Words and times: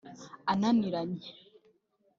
ananiranye 0.51 1.27